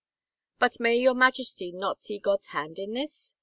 "But 0.59 0.79
may 0.79 0.95
your 0.97 1.13
Majesty 1.13 1.71
not 1.71 1.99
see 1.99 2.17
God's 2.17 2.47
hand 2.47 2.79
in 2.79 2.93
this? 2.95 3.35